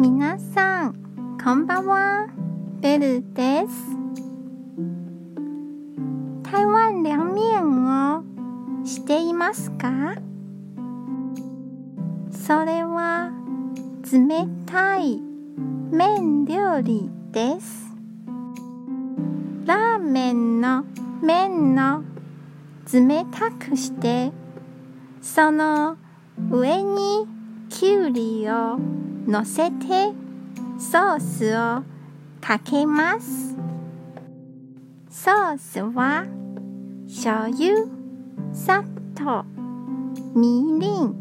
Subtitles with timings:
[0.00, 0.94] 皆さん、
[1.42, 2.28] こんばんは。
[2.80, 3.96] ベルです。
[6.44, 8.22] 台湾凉面を
[8.84, 10.14] していますか？
[12.30, 13.32] それは
[14.04, 15.20] 冷たい
[15.90, 17.88] 麺料理です。
[19.66, 20.84] ラーメンの
[21.20, 22.04] 麺の
[22.92, 24.30] 冷たくして、
[25.20, 25.96] その
[26.52, 27.26] 上に
[27.68, 28.78] きゅうりを
[29.30, 30.14] 乗せて
[30.78, 31.82] ソースを
[32.40, 33.54] かけます。
[35.10, 36.24] ソースは
[37.06, 37.84] 醤油、
[38.54, 38.82] 砂
[39.14, 39.44] 糖、
[40.34, 41.14] みりん、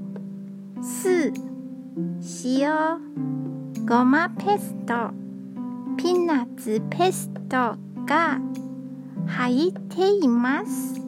[0.82, 1.34] 酢、
[2.46, 3.02] 塩、
[3.86, 5.12] ごまペースト、
[5.98, 8.40] ピーナッツペーストが
[9.28, 11.02] 入っています。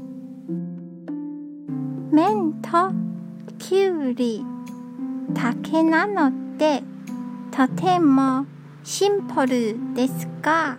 [2.12, 2.92] 麺と
[3.58, 4.46] きゅうり、
[5.34, 8.46] 竹なのでとても
[8.84, 10.78] シンプルですが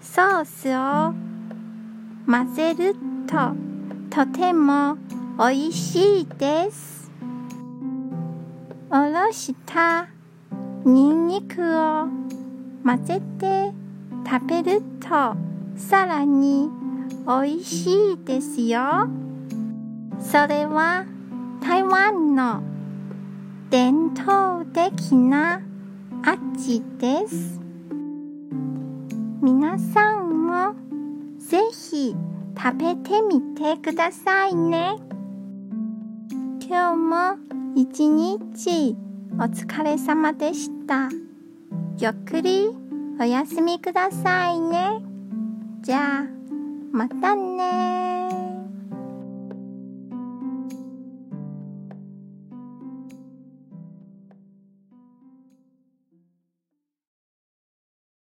[0.00, 1.12] ソースを
[2.24, 2.94] 混ぜる
[3.26, 3.36] と
[4.10, 4.96] とても
[5.38, 7.10] 美味しいです。
[8.90, 10.06] おろした
[10.84, 12.06] ニンニクを
[12.84, 13.72] 混ぜて
[14.24, 15.34] 食べると
[15.76, 16.68] さらに
[17.26, 19.08] 美味しいですよ。
[20.20, 21.06] それは
[21.60, 22.71] 台湾の
[24.96, 25.60] 的な
[26.22, 27.60] 味です。
[29.40, 30.74] 皆さんも
[31.38, 32.14] ぜひ
[32.56, 34.96] 食べてみてくださいね。
[36.60, 37.36] 今日も
[37.74, 38.96] 一日
[39.38, 41.08] お疲れ様でした。
[41.98, 42.68] ゆっくり
[43.18, 45.02] お休みくださいね。
[45.80, 46.26] じゃあ、
[46.92, 47.91] またね